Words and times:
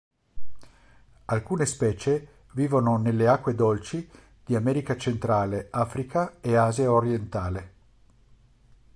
Alcune 1.25 1.67
specie 1.67 2.45
vivono 2.53 2.97
nelle 2.97 3.27
acque 3.27 3.53
dolci 3.53 4.09
di 4.43 4.55
America 4.55 4.97
centrale, 4.97 5.67
Africa 5.69 6.39
e 6.41 6.55
Asia 6.55 6.91
orientale. 6.91 7.73